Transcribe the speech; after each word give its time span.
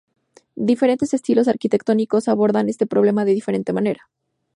Diferentes 0.55 1.13
estilos 1.13 1.47
arquitectónicos 1.47 2.27
abordan 2.27 2.69
este 2.69 2.87
problema 2.87 3.23
de 3.23 3.35
diferente 3.35 3.71
manera. 3.71 4.09